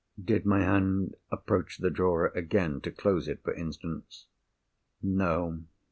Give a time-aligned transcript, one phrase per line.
[0.19, 4.25] "Did my hand approach the drawer again—to close it, for instance?"
[4.99, 5.65] "No.